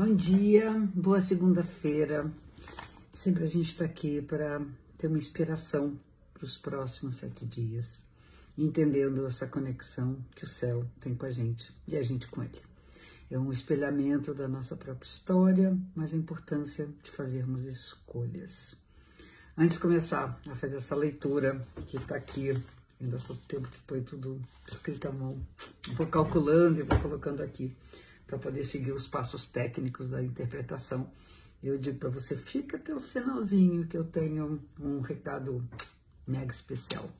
[0.00, 2.32] Bom dia, boa segunda-feira.
[3.10, 4.64] Sempre a gente está aqui para
[4.96, 5.98] ter uma inspiração
[6.32, 7.98] para os próximos sete dias,
[8.56, 12.62] entendendo essa conexão que o céu tem com a gente e a gente com ele.
[13.28, 18.76] É um espelhamento da nossa própria história, mas a importância de fazermos escolhas.
[19.56, 22.54] Antes de começar a fazer essa leitura que está aqui,
[23.00, 25.44] ainda sou tempo que põe tudo escrito à mão,
[25.96, 27.74] vou calculando e vou colocando aqui
[28.28, 31.10] para poder seguir os passos técnicos da interpretação.
[31.62, 35.66] Eu digo para você, fica até o finalzinho que eu tenho um recado
[36.26, 37.10] mega especial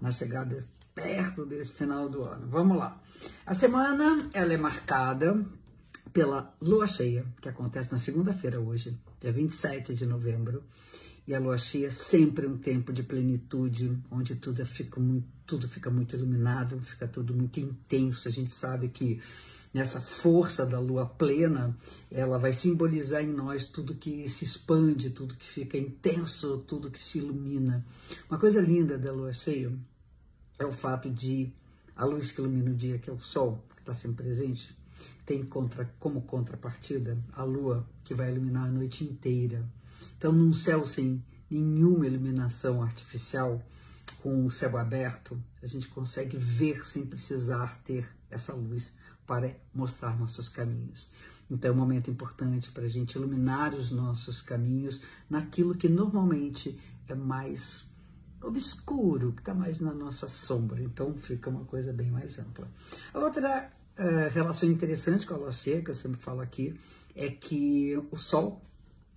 [0.00, 0.56] na chegada
[0.94, 2.48] perto desse final do ano.
[2.48, 3.00] Vamos lá.
[3.44, 5.44] A semana ela é marcada
[6.12, 10.64] pela lua cheia, que acontece na segunda-feira hoje, dia 27 de novembro.
[11.28, 15.68] E a lua cheia é sempre um tempo de plenitude, onde tudo fica muito, tudo
[15.68, 18.28] fica muito iluminado, fica tudo muito intenso.
[18.28, 19.20] A gente sabe que
[19.76, 21.76] nessa força da lua plena,
[22.10, 26.98] ela vai simbolizar em nós tudo que se expande, tudo que fica intenso, tudo que
[26.98, 27.84] se ilumina.
[28.26, 29.70] Uma coisa linda da lua cheia
[30.58, 31.52] é o fato de
[31.94, 34.74] a luz que ilumina o dia, que é o sol, que está sempre presente,
[35.26, 39.62] tem contra, como contrapartida a lua, que vai iluminar a noite inteira.
[40.16, 43.62] Então, num céu sem nenhuma iluminação artificial,
[44.22, 48.94] com o céu aberto, a gente consegue ver sem precisar ter essa luz
[49.26, 51.10] para mostrar nossos caminhos.
[51.50, 56.78] Então, é um momento importante para a gente iluminar os nossos caminhos naquilo que normalmente
[57.08, 57.88] é mais
[58.42, 60.82] obscuro, que está mais na nossa sombra.
[60.82, 62.68] Então, fica uma coisa bem mais ampla.
[63.12, 66.78] A outra uh, relação interessante com a lua cheia, que eu sempre falo aqui,
[67.14, 68.62] é que o Sol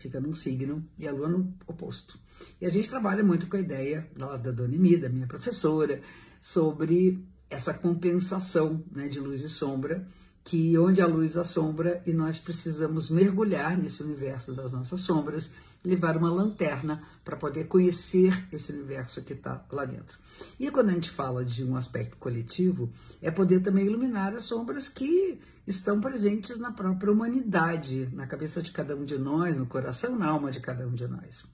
[0.00, 2.18] fica num signo e a Lua no oposto.
[2.60, 6.00] E a gente trabalha muito com a ideia da, Dona Emida, minha professora,
[6.40, 10.06] sobre essa compensação né, de luz e sombra,
[10.42, 15.52] que onde a luz a sombra e nós precisamos mergulhar nesse universo das nossas sombras,
[15.84, 20.18] levar uma lanterna para poder conhecer esse universo que está lá dentro.
[20.58, 22.90] E quando a gente fala de um aspecto coletivo,
[23.20, 28.72] é poder também iluminar as sombras que estão presentes na própria humanidade, na cabeça de
[28.72, 31.44] cada um de nós, no coração, na alma de cada um de nós.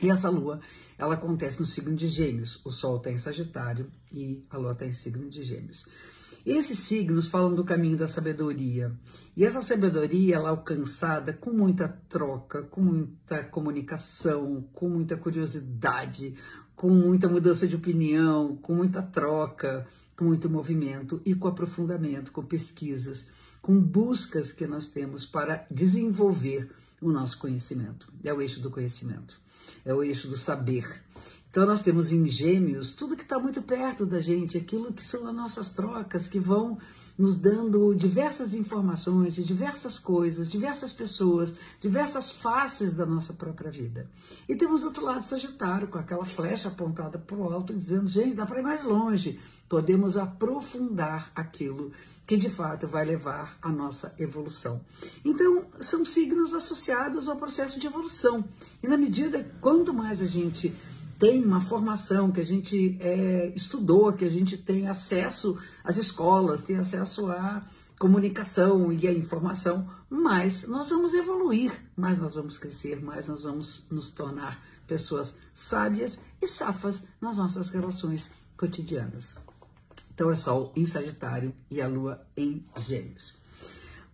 [0.00, 0.60] E essa lua,
[0.98, 2.60] ela acontece no signo de Gêmeos.
[2.64, 5.86] O Sol está em Sagitário e a Lua está em signo de Gêmeos.
[6.44, 8.92] Esses signos falam do caminho da sabedoria.
[9.36, 16.34] E essa sabedoria ela é alcançada com muita troca, com muita comunicação, com muita curiosidade,
[16.74, 19.86] com muita mudança de opinião, com muita troca,
[20.16, 23.26] com muito movimento e com aprofundamento, com pesquisas,
[23.60, 28.12] com buscas que nós temos para desenvolver o nosso conhecimento.
[28.22, 29.42] É o eixo do conhecimento
[29.84, 31.02] é o eixo do saber.
[31.52, 35.26] Então nós temos em gêmeos tudo que está muito perto da gente, aquilo que são
[35.28, 36.78] as nossas trocas, que vão
[37.18, 44.08] nos dando diversas informações de diversas coisas, diversas pessoas, diversas faces da nossa própria vida.
[44.48, 48.34] E temos do outro lado Sagitário, com aquela flecha apontada para o alto, dizendo, gente,
[48.34, 49.38] dá para ir mais longe,
[49.68, 51.92] podemos aprofundar aquilo
[52.26, 54.80] que de fato vai levar à nossa evolução.
[55.22, 58.42] Então, são signos associados ao processo de evolução.
[58.82, 60.74] E na medida, quanto mais a gente
[61.22, 66.62] tem uma formação, que a gente é, estudou, que a gente tem acesso às escolas,
[66.62, 67.64] tem acesso à
[67.96, 73.84] comunicação e à informação, mais nós vamos evoluir, mais nós vamos crescer, mais nós vamos
[73.88, 79.36] nos tornar pessoas sábias e safas nas nossas relações cotidianas.
[80.12, 83.32] Então é Sol em Sagitário e a Lua em Gêmeos.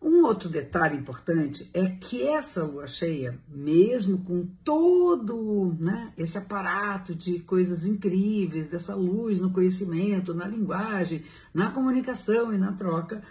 [0.00, 7.16] Um outro detalhe importante é que essa lua cheia, mesmo com todo né, esse aparato
[7.16, 13.22] de coisas incríveis, dessa luz no conhecimento, na linguagem, na comunicação e na troca,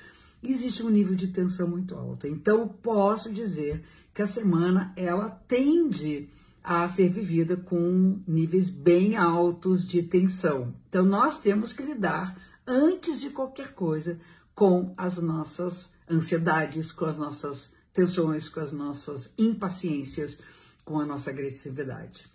[0.44, 2.28] existe um nível de tensão muito alto.
[2.28, 3.82] Então, posso dizer
[4.14, 6.30] que a semana ela tende
[6.62, 10.76] a ser vivida com níveis bem altos de tensão.
[10.90, 14.20] Então, nós temos que lidar, antes de qualquer coisa,
[14.54, 20.40] com as nossas ansiedades, com as nossas tensões, com as nossas impaciências,
[20.86, 22.30] com a nossa agressividade.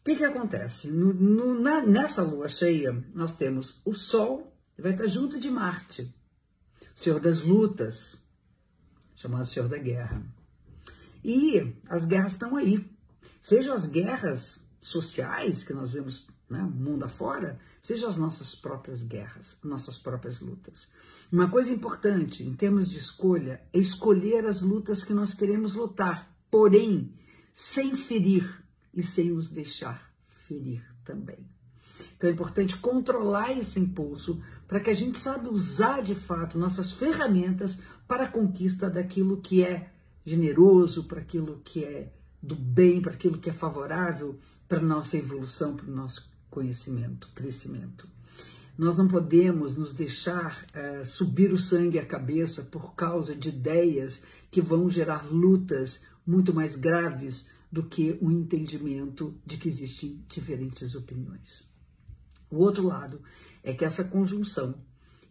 [0.00, 0.88] O que, que acontece?
[0.88, 5.50] No, no, na, nessa lua cheia, nós temos o Sol, que vai estar junto de
[5.50, 6.14] Marte,
[6.94, 8.16] o Senhor das lutas,
[9.14, 10.22] chamado Senhor da Guerra.
[11.24, 12.88] E as guerras estão aí.
[13.40, 19.58] Sejam as guerras sociais que nós vemos né, mundo afora, seja as nossas próprias guerras,
[19.64, 20.88] nossas próprias lutas.
[21.30, 26.32] Uma coisa importante em termos de escolha é escolher as lutas que nós queremos lutar,
[26.48, 27.12] porém,
[27.52, 28.62] sem ferir
[28.94, 31.44] e sem nos deixar ferir também.
[32.16, 36.92] Então é importante controlar esse impulso para que a gente saiba usar de fato nossas
[36.92, 39.90] ferramentas para a conquista daquilo que é
[40.24, 42.12] generoso, para aquilo que é
[42.46, 44.38] do bem, para aquilo que é favorável
[44.68, 48.08] para a nossa evolução, para o nosso conhecimento, crescimento.
[48.78, 54.22] Nós não podemos nos deixar uh, subir o sangue à cabeça por causa de ideias
[54.50, 60.94] que vão gerar lutas muito mais graves do que o entendimento de que existem diferentes
[60.94, 61.64] opiniões.
[62.50, 63.22] O outro lado
[63.62, 64.74] é que essa conjunção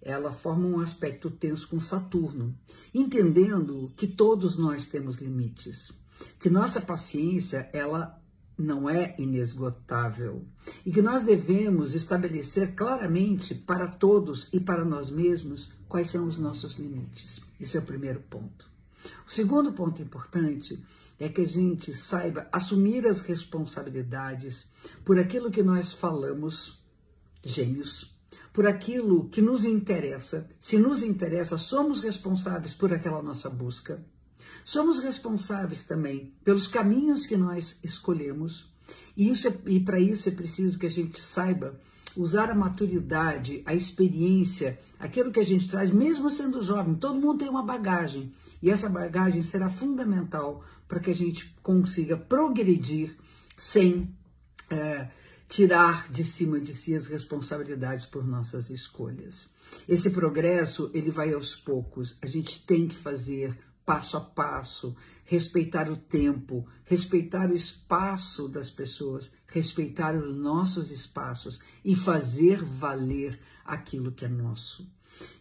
[0.06, 2.56] ela forma um aspecto tenso com Saturno,
[2.94, 5.91] entendendo que todos nós temos limites,
[6.39, 8.21] que nossa paciência ela
[8.57, 10.45] não é inesgotável
[10.85, 16.38] e que nós devemos estabelecer claramente para todos e para nós mesmos quais são os
[16.38, 17.41] nossos limites.
[17.59, 18.69] Esse é o primeiro ponto.
[19.27, 20.83] O segundo ponto importante
[21.19, 24.68] é que a gente saiba assumir as responsabilidades
[25.03, 26.81] por aquilo que nós falamos,
[27.44, 28.13] gêmeos,
[28.51, 30.50] por aquilo que nos interessa.
[30.59, 34.03] Se nos interessa, somos responsáveis por aquela nossa busca.
[34.65, 38.67] Somos responsáveis também pelos caminhos que nós escolhemos.
[39.15, 41.79] E, isso é, e para isso é preciso que a gente saiba
[42.17, 46.95] usar a maturidade, a experiência, aquilo que a gente traz, mesmo sendo jovem.
[46.95, 48.33] Todo mundo tem uma bagagem.
[48.59, 53.15] E essa bagagem será fundamental para que a gente consiga progredir
[53.56, 54.09] sem.
[54.71, 55.11] É,
[55.47, 59.47] tirar de cima de si as responsabilidades por nossas escolhas.
[59.88, 62.18] Esse progresso, ele vai aos poucos.
[62.19, 68.71] A gente tem que fazer passo a passo, respeitar o tempo, respeitar o espaço das
[68.71, 74.89] pessoas, respeitar os nossos espaços e fazer valer aquilo que é nosso.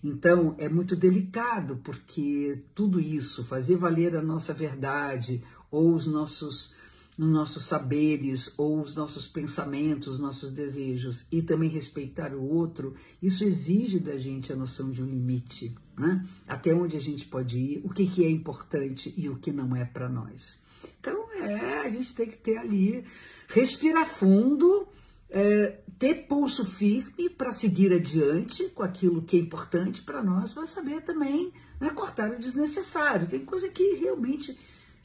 [0.02, 6.74] Então, é muito delicado, porque tudo isso, fazer valer a nossa verdade ou os nossos
[7.16, 13.44] nos nossos saberes ou os nossos pensamentos, nossos desejos e também respeitar o outro, isso
[13.44, 16.24] exige da gente a noção de um limite, né?
[16.46, 19.74] até onde a gente pode ir, o que, que é importante e o que não
[19.76, 20.58] é para nós.
[20.98, 23.04] Então, é, a gente tem que ter ali,
[23.48, 24.88] respirar fundo,
[25.30, 30.70] é, ter pulso firme para seguir adiante com aquilo que é importante para nós, mas
[30.70, 33.26] saber também né, cortar o desnecessário.
[33.26, 34.56] Tem coisa que realmente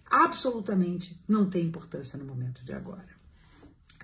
[0.10, 3.20] absolutamente não tem importância no momento de agora.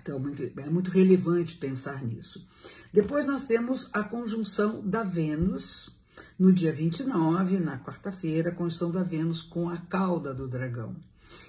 [0.00, 0.22] Então,
[0.58, 2.46] é muito relevante pensar nisso.
[2.92, 5.90] Depois nós temos a conjunção da Vênus,
[6.38, 10.94] no dia 29, na quarta-feira, a conjunção da Vênus com a cauda do dragão.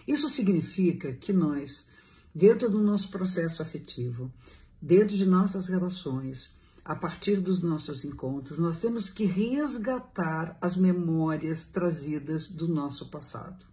[0.08, 1.86] Isso significa que nós,
[2.34, 4.34] dentro do nosso processo afetivo,
[4.82, 6.52] dentro de nossas relações,
[6.84, 13.66] a partir dos nossos encontros, nós temos que resgatar as memórias trazidas do nosso passado.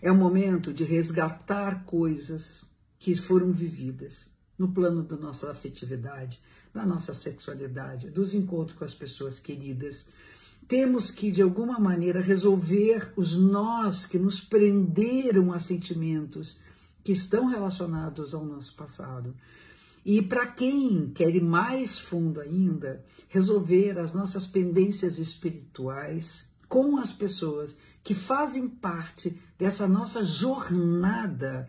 [0.00, 2.64] É o momento de resgatar coisas
[2.98, 4.26] que foram vividas
[4.58, 6.40] no plano da nossa afetividade,
[6.74, 10.06] da nossa sexualidade, dos encontros com as pessoas queridas.
[10.66, 16.58] Temos que, de alguma maneira, resolver os nós que nos prenderam a sentimentos
[17.04, 19.34] que estão relacionados ao nosso passado.
[20.04, 27.12] E para quem quer ir mais fundo ainda, resolver as nossas pendências espirituais com as
[27.12, 31.68] pessoas que fazem parte dessa nossa jornada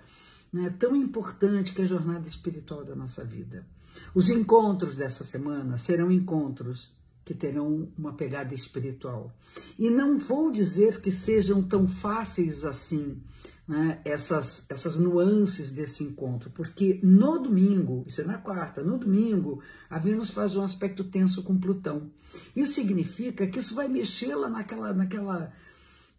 [0.52, 3.66] né, tão importante que é a jornada espiritual da nossa vida.
[4.14, 6.94] Os encontros dessa semana serão encontros
[7.24, 9.32] que terão uma pegada espiritual.
[9.78, 13.22] E não vou dizer que sejam tão fáceis assim
[13.70, 19.62] né, essas, essas nuances desse encontro, porque no domingo, isso é na quarta, no domingo,
[19.88, 22.10] a Vênus faz um aspecto tenso com Plutão.
[22.56, 25.54] Isso significa que isso vai mexê-la naquela, naquela,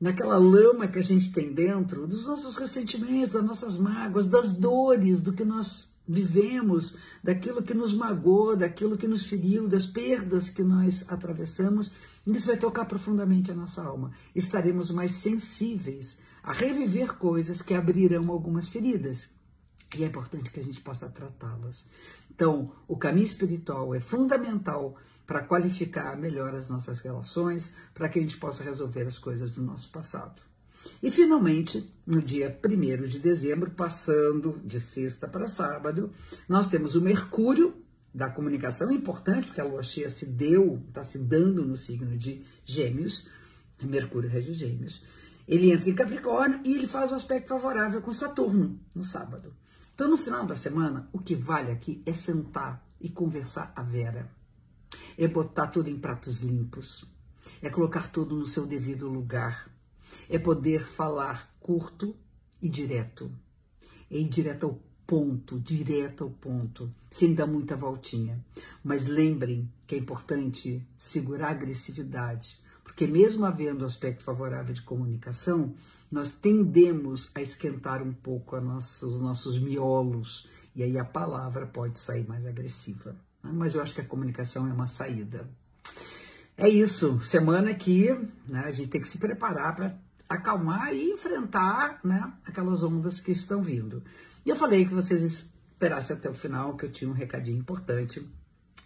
[0.01, 5.21] naquela lama que a gente tem dentro, dos nossos ressentimentos, das nossas mágoas, das dores,
[5.21, 10.63] do que nós vivemos, daquilo que nos magoou, daquilo que nos feriu, das perdas que
[10.63, 11.91] nós atravessamos,
[12.25, 14.13] isso vai tocar profundamente a nossa alma.
[14.37, 19.29] Estaremos mais sensíveis a reviver coisas que abrirão algumas feridas.
[19.97, 21.85] E é importante que a gente possa tratá-las.
[22.31, 28.23] Então, o caminho espiritual é fundamental para qualificar melhor as nossas relações, para que a
[28.23, 30.43] gente possa resolver as coisas do nosso passado.
[31.03, 36.11] E finalmente, no dia 1 de dezembro, passando de sexta para sábado,
[36.49, 37.75] nós temos o Mercúrio
[38.15, 42.43] da comunicação, importante, porque a lua cheia se deu, está se dando no signo de
[42.65, 43.29] Gêmeos,
[43.83, 45.03] Mercúrio rege Gêmeos.
[45.51, 49.53] Ele entra em Capricórnio e ele faz um aspecto favorável com Saturno no sábado.
[49.93, 54.31] Então, no final da semana, o que vale aqui é sentar e conversar a vera.
[55.19, 57.05] É botar tudo em pratos limpos.
[57.61, 59.69] É colocar tudo no seu devido lugar.
[60.29, 62.15] É poder falar curto
[62.63, 63.29] e direto.
[64.09, 68.39] É ir direto ao ponto, direto ao ponto, sem dar muita voltinha.
[68.85, 72.61] Mas lembrem que é importante segurar a agressividade,
[73.01, 75.73] Porque mesmo havendo aspecto favorável de comunicação,
[76.13, 81.97] nós tendemos a esquentar um pouco nossa, os nossos miolos e aí a palavra pode
[81.99, 83.17] sair mais agressiva.
[83.43, 83.53] Né?
[83.55, 85.49] Mas eu acho que a comunicação é uma saída.
[86.59, 88.11] É isso, semana que
[88.47, 89.97] né, a gente tem que se preparar para
[90.29, 94.05] acalmar e enfrentar né, aquelas ondas que estão vindo.
[94.45, 98.23] E eu falei que vocês esperassem até o final, que eu tinha um recadinho importante.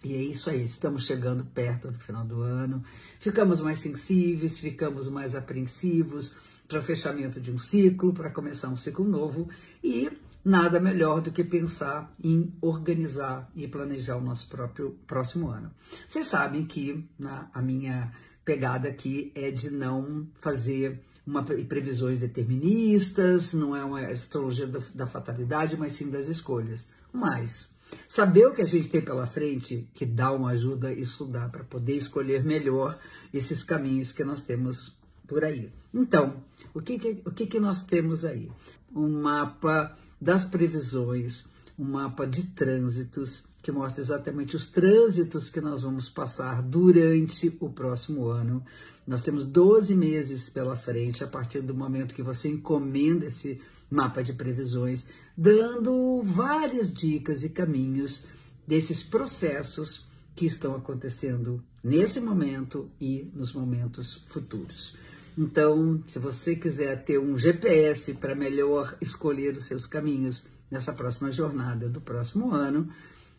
[0.04, 2.84] E é isso aí, estamos chegando perto do final do ano,
[3.18, 6.34] ficamos mais sensíveis, ficamos mais apreensivos
[6.68, 9.48] para o fechamento de um ciclo, para começar um ciclo novo
[9.82, 10.10] e
[10.44, 15.72] nada melhor do que pensar em organizar e planejar o nosso próprio próximo ano.
[16.06, 18.12] Vocês sabem que na, a minha
[18.44, 25.06] pegada aqui é de não fazer uma previsões deterministas, não é uma astrologia da, da
[25.06, 26.86] fatalidade, mas sim das escolhas.
[27.10, 27.72] Mas
[28.08, 31.64] saber o que a gente tem pela frente, que dá uma ajuda, isso dá para
[31.64, 32.98] poder escolher melhor
[33.32, 35.70] esses caminhos que nós temos por aí.
[35.92, 38.50] Então, o que, que, o que, que nós temos aí?
[38.94, 41.44] Um mapa das previsões,
[41.78, 47.70] um mapa de trânsitos, que mostra exatamente os trânsitos que nós vamos passar durante o
[47.70, 48.62] próximo ano.
[49.06, 53.58] Nós temos 12 meses pela frente, a partir do momento que você encomenda esse
[53.90, 58.24] mapa de previsões, dando várias dicas e caminhos
[58.66, 60.06] desses processos
[60.36, 64.94] que estão acontecendo nesse momento e nos momentos futuros.
[65.38, 71.30] Então, se você quiser ter um GPS para melhor escolher os seus caminhos nessa próxima
[71.30, 72.90] jornada do próximo ano,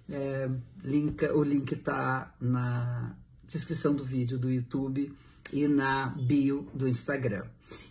[0.10, 0.50] é,
[0.84, 3.16] link, o link está na
[3.48, 5.14] descrição do vídeo do YouTube
[5.52, 7.46] e na bio do Instagram.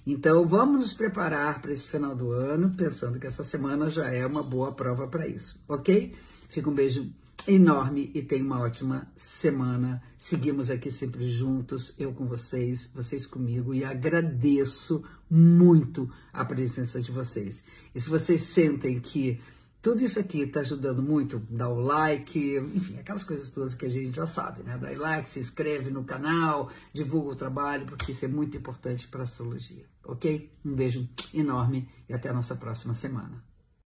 [0.06, 4.26] Então vamos nos preparar para esse final do ano, pensando que essa semana já é
[4.26, 6.14] uma boa prova para isso, ok?
[6.48, 7.10] Fica um beijo
[7.46, 10.02] enorme e tenha uma ótima semana.
[10.16, 17.10] Seguimos aqui sempre juntos, eu com vocês, vocês comigo, e agradeço muito a presença de
[17.10, 17.64] vocês.
[17.94, 19.40] E se vocês sentem que
[19.84, 23.88] tudo isso aqui está ajudando muito, dá o like, enfim, aquelas coisas todas que a
[23.90, 24.78] gente já sabe, né?
[24.78, 29.20] Dá like, se inscreve no canal, divulga o trabalho, porque isso é muito importante para
[29.20, 30.50] a astrologia, ok?
[30.64, 33.44] Um beijo enorme e até a nossa próxima semana.